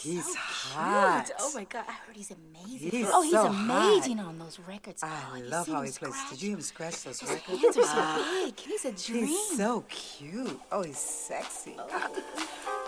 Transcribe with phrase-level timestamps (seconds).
[0.00, 1.24] He's so hot.
[1.26, 1.36] Cute.
[1.40, 2.90] Oh my god, I heard he's amazing.
[2.90, 4.28] He's oh, he's so amazing hot.
[4.28, 5.02] on those records.
[5.02, 6.14] I oh, love how he plays.
[6.30, 7.62] Did you him scratch those His records?
[7.62, 8.60] hands are so Ah, big.
[8.60, 9.26] He's a dream.
[9.26, 10.60] He's so cute.
[10.70, 11.74] Oh, he's sexy.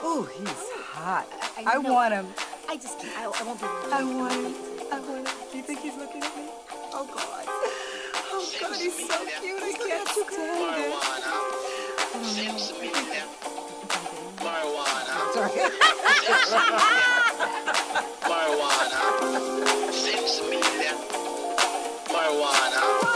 [0.03, 1.27] Oh, he's hot.
[1.59, 1.93] I I, know.
[1.93, 2.27] want him.
[2.69, 3.19] I just can't.
[3.19, 3.67] I, I won't be.
[3.67, 4.55] I want him.
[4.93, 5.35] I want him.
[5.51, 6.45] Do you think he's looking at me?
[6.93, 7.45] Oh God.
[8.33, 9.63] Oh God, he's so cute.
[9.63, 10.31] I can't stand
[10.79, 11.31] it.
[12.11, 13.50] To me that
[18.29, 19.01] marijuana.
[20.49, 20.97] Me that
[22.09, 23.10] marijuana.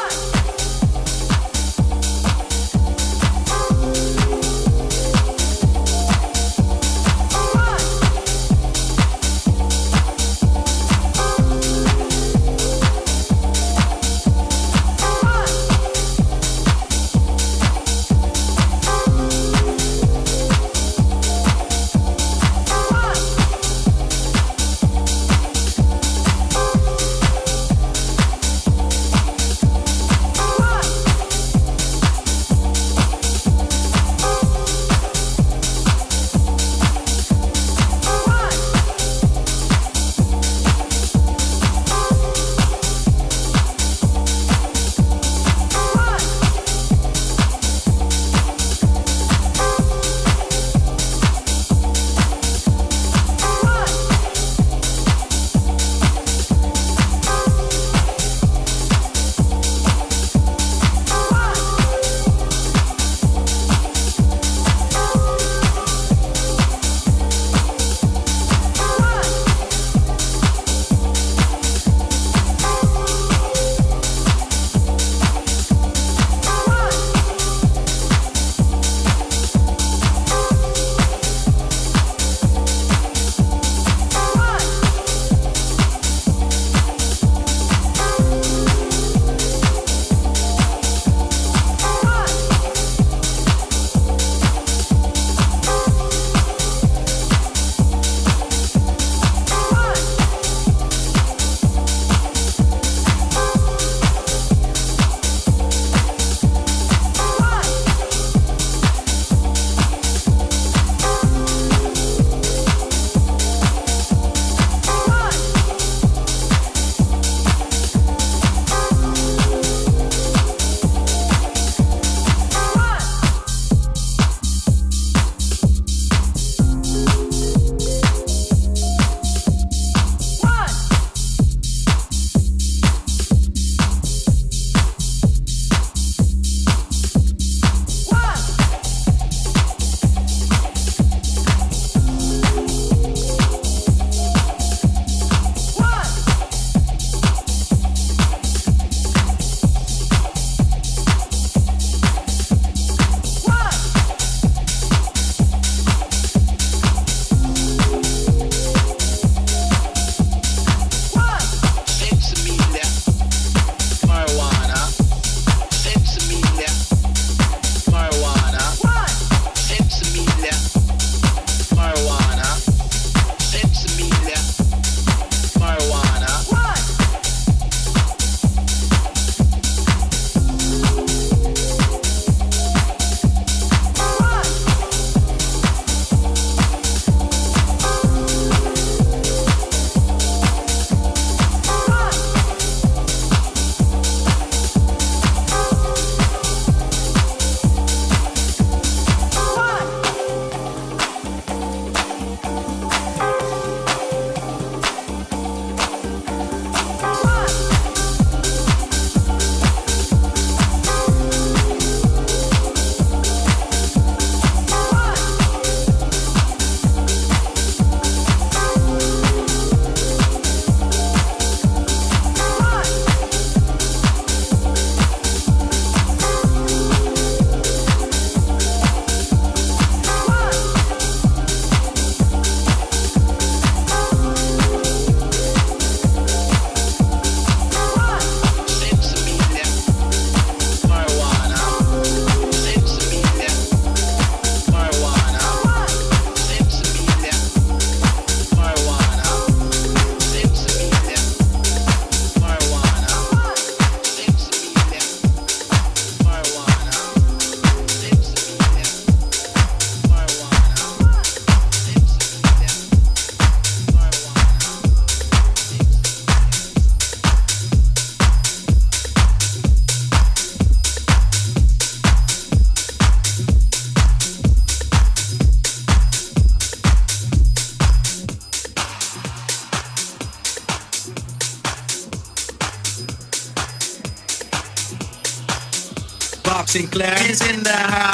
[286.94, 288.13] Sinclar is in the house.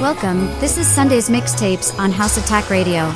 [0.00, 3.12] Welcome, this is Sunday's Mixtapes on House Attack Radio.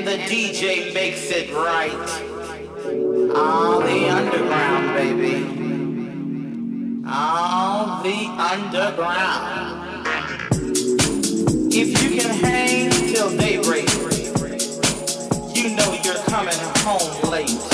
[0.00, 1.92] and the DJ makes it right.
[3.36, 5.44] All the underground, baby.
[7.06, 10.06] All the underground.
[11.72, 13.90] If you can hang till daybreak,
[15.54, 17.69] you know you're coming home late.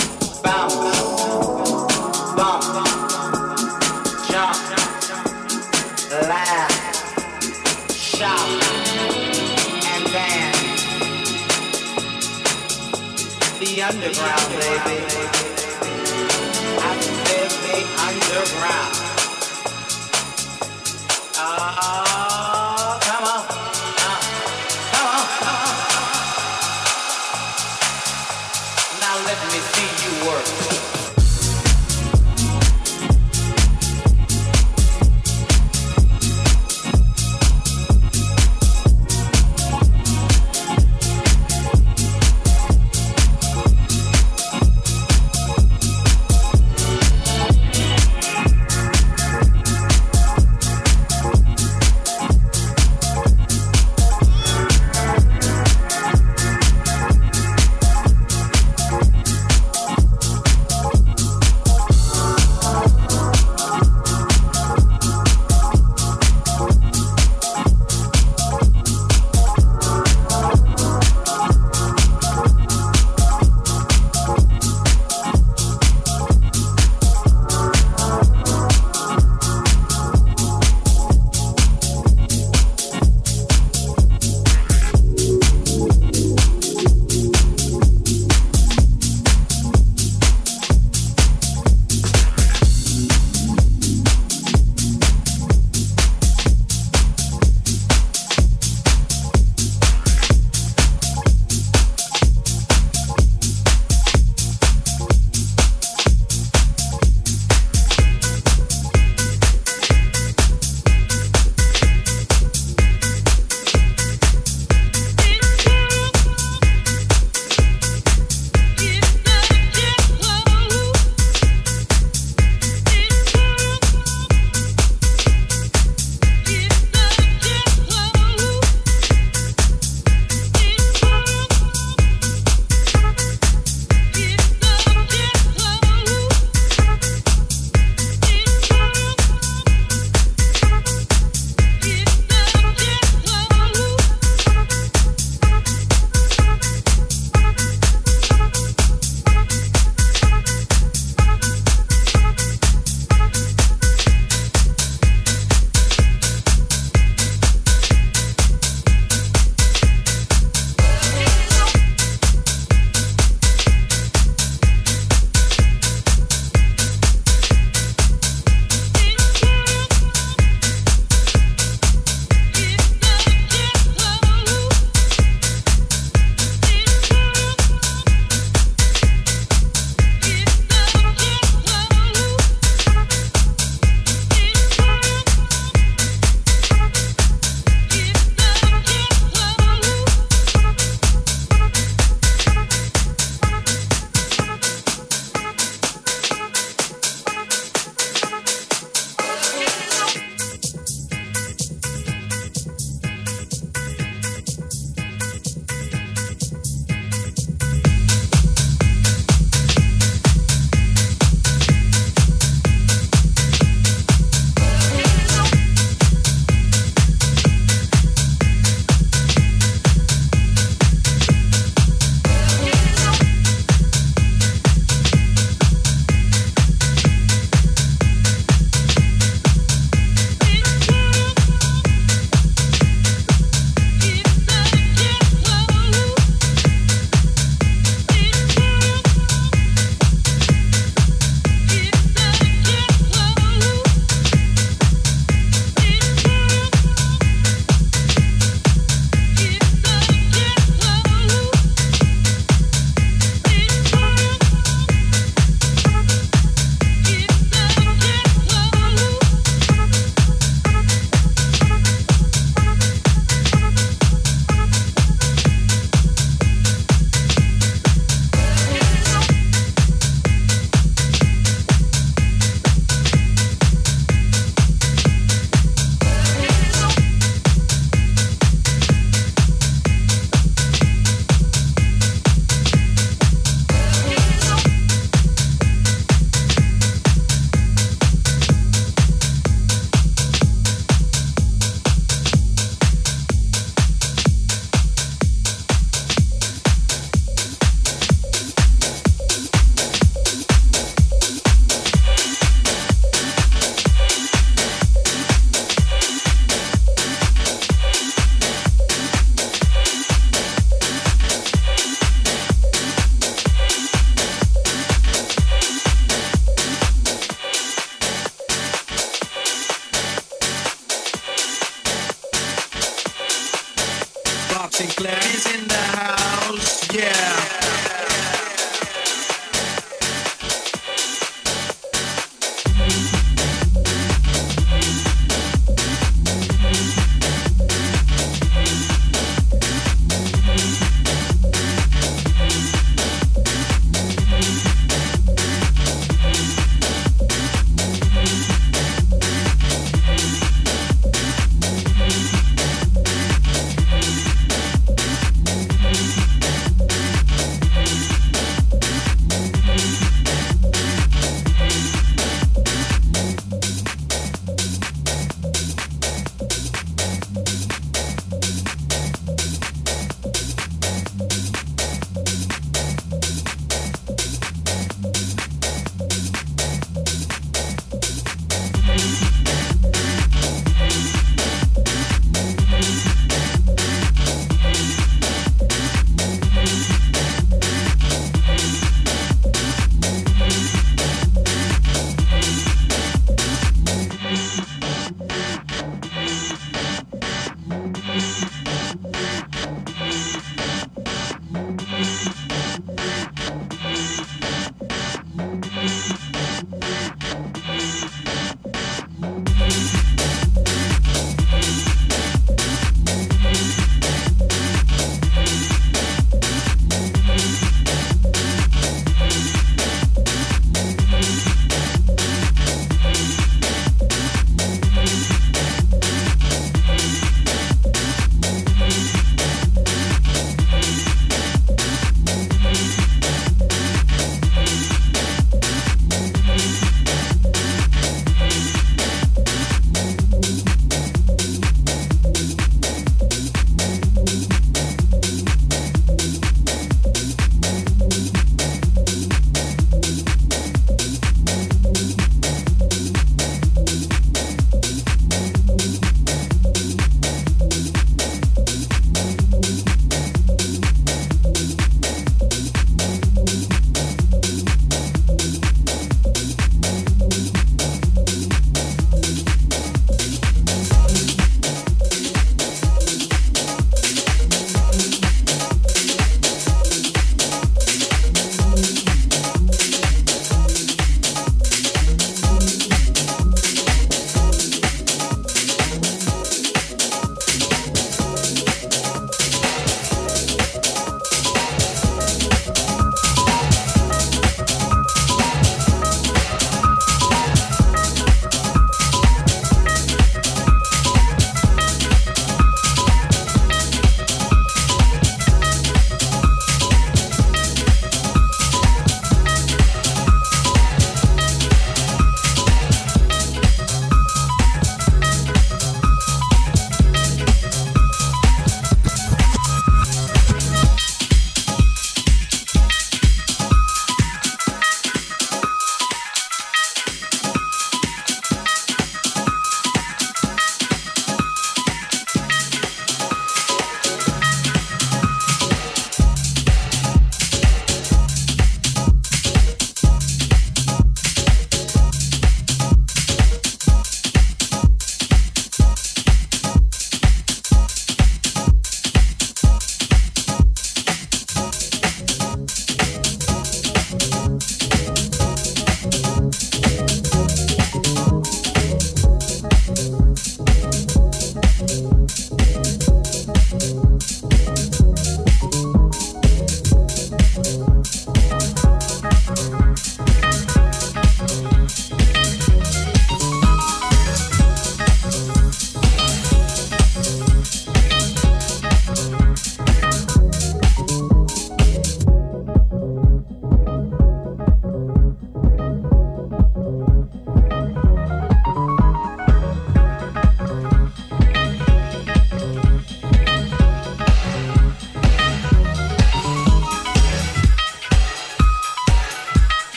[14.07, 15.06] underground, baby.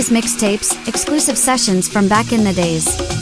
[0.00, 3.19] Sunday's mixtapes, exclusive sessions from back in the days.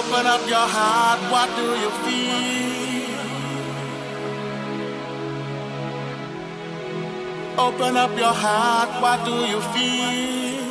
[0.00, 3.20] open up your heart, what do you feel?
[7.66, 10.64] Open up your heart, what do you feel?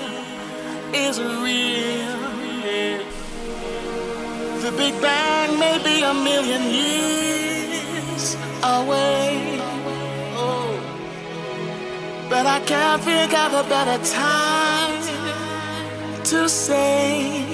[1.05, 2.19] Is it real?
[4.63, 8.25] The Big Bang may be a million years
[8.77, 9.59] away.
[12.31, 15.01] But I can't figure out a better time
[16.25, 17.48] to say.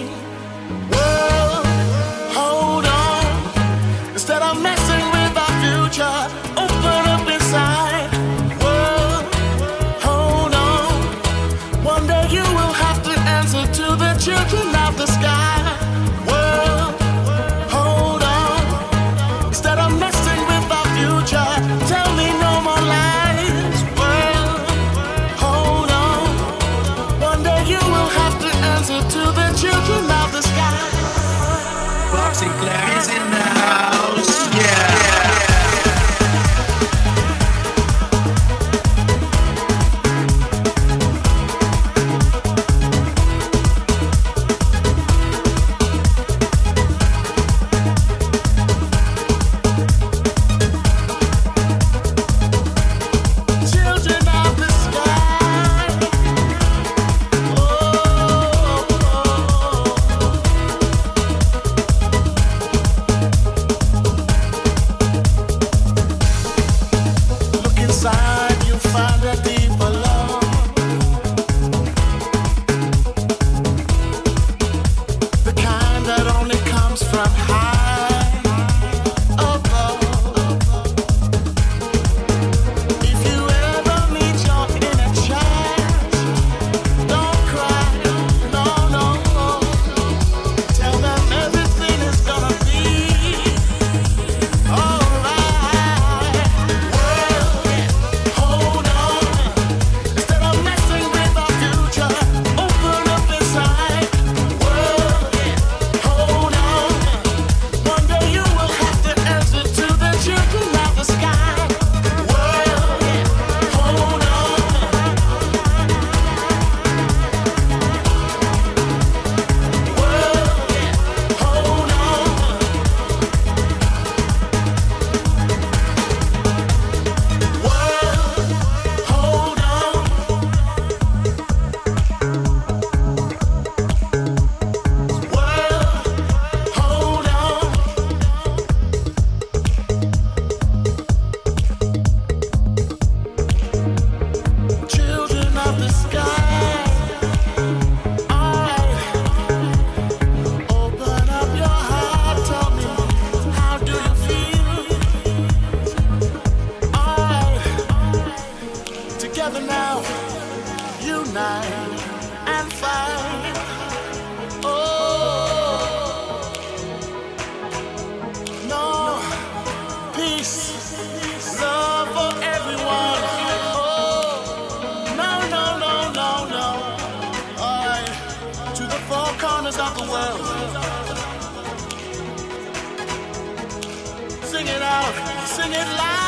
[185.56, 186.24] sing it loud.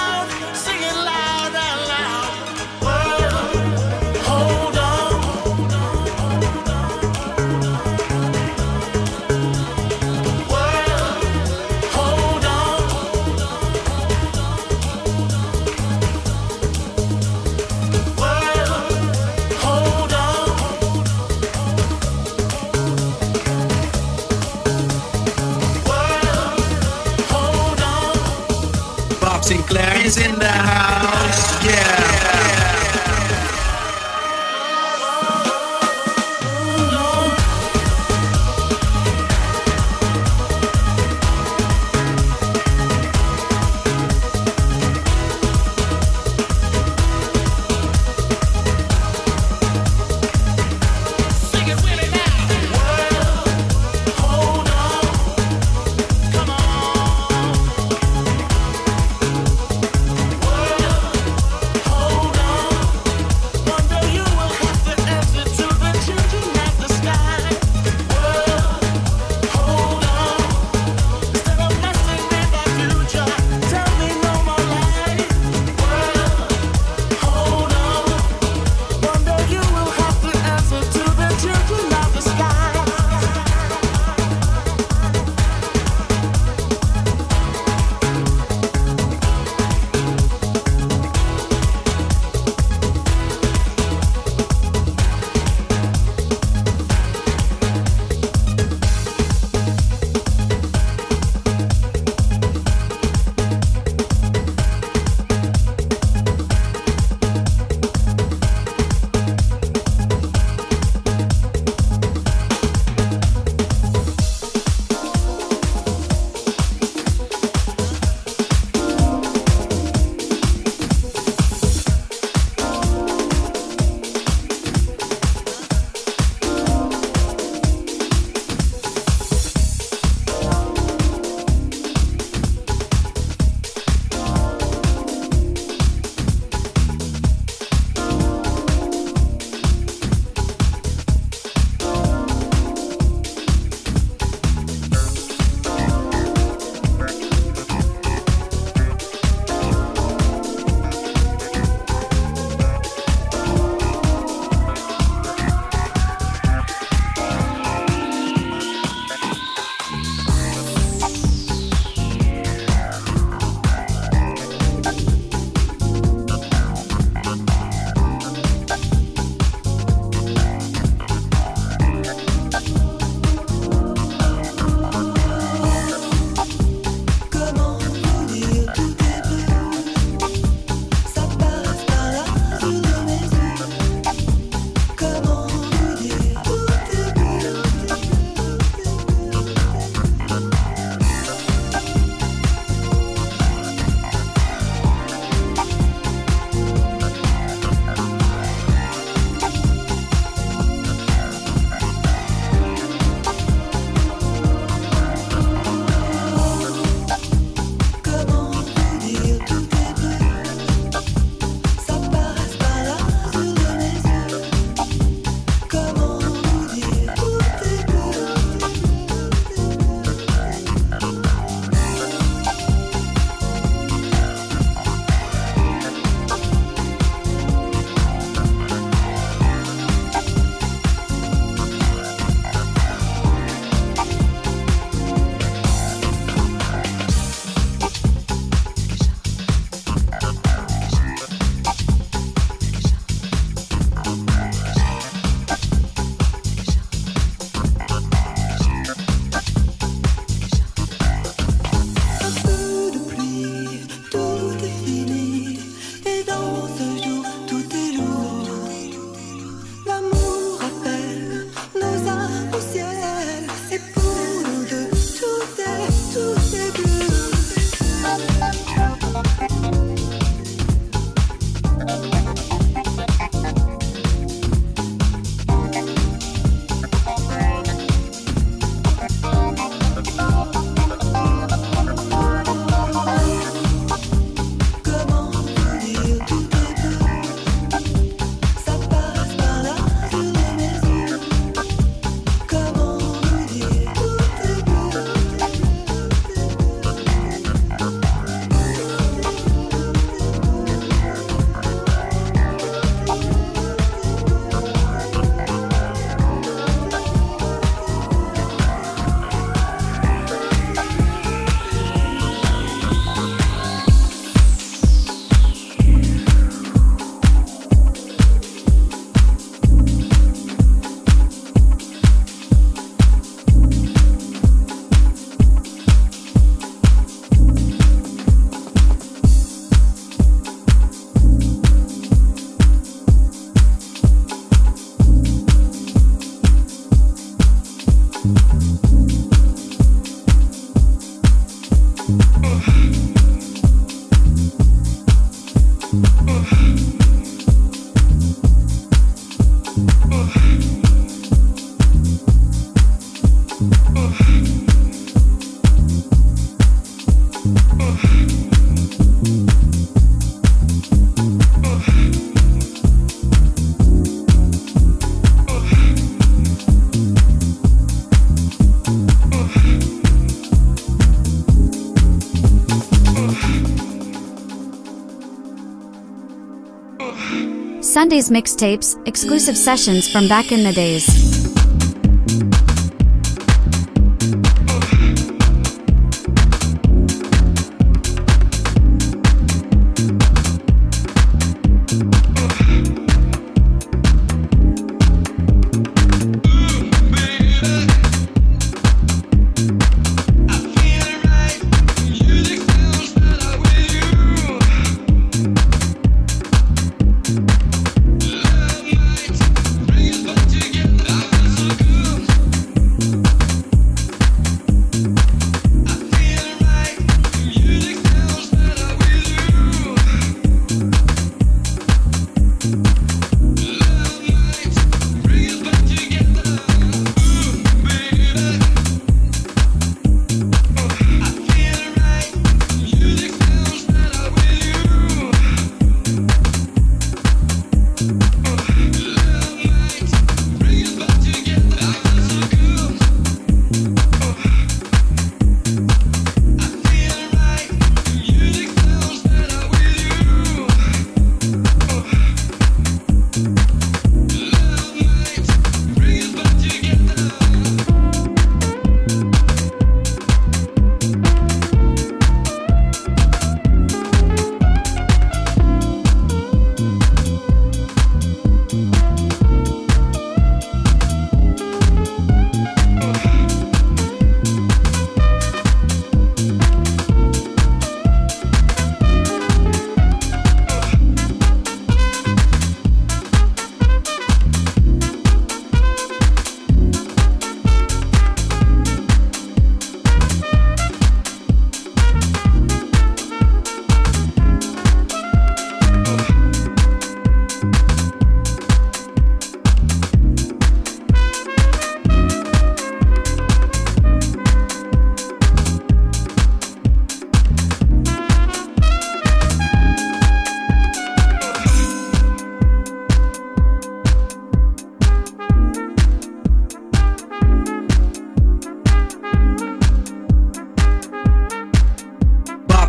[377.97, 381.26] Sunday's mixtapes, exclusive sessions from back in the days.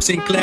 [0.09, 0.38] Sinclar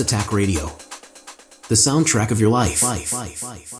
[0.00, 0.66] Attack Radio.
[1.68, 3.75] The soundtrack of your life.